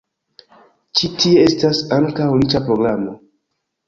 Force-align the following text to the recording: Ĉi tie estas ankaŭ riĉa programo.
Ĉi 1.01 1.09
tie 1.23 1.43
estas 1.49 1.81
ankaŭ 1.97 2.31
riĉa 2.37 2.63
programo. 2.71 3.15